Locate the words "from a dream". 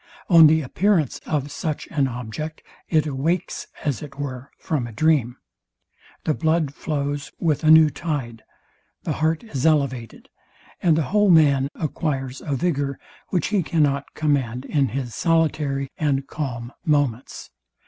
4.57-5.37